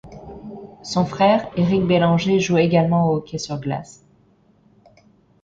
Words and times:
Son 0.81 1.05
frère 1.05 1.51
Érick 1.55 1.83
Bélanger 1.83 2.39
joue 2.39 2.57
également 2.57 3.07
au 3.11 3.17
hockey 3.17 3.37
sur 3.37 3.59
glace. 3.59 4.03